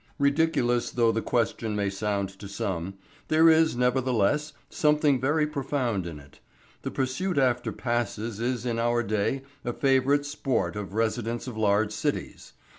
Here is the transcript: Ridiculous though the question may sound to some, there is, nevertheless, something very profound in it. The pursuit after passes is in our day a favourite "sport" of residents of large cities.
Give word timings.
Ridiculous 0.17 0.89
though 0.89 1.11
the 1.11 1.21
question 1.21 1.75
may 1.75 1.91
sound 1.91 2.29
to 2.39 2.47
some, 2.47 2.95
there 3.27 3.47
is, 3.51 3.77
nevertheless, 3.77 4.51
something 4.67 5.21
very 5.21 5.45
profound 5.45 6.07
in 6.07 6.19
it. 6.19 6.39
The 6.81 6.89
pursuit 6.89 7.37
after 7.37 7.71
passes 7.71 8.39
is 8.39 8.65
in 8.65 8.79
our 8.79 9.03
day 9.03 9.43
a 9.63 9.73
favourite 9.73 10.25
"sport" 10.25 10.75
of 10.75 10.95
residents 10.95 11.45
of 11.45 11.55
large 11.55 11.91
cities. 11.91 12.53